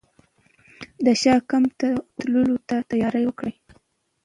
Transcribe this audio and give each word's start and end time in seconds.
د 1.05 1.07
شاه 1.21 1.41
کمپ 1.49 1.71
ته 1.79 1.87
ورتللو 1.95 2.55
ته 2.69 2.75
تیاري 2.91 3.23
وکړي. 3.25 3.53